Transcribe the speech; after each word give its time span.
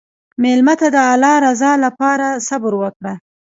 مېلمه 0.43 0.73
ته 0.79 0.87
د 0.95 0.97
الله 1.11 1.35
رضا 1.47 1.71
لپاره 1.85 2.27
صبر 2.47 2.73
وکړه. 2.81 3.13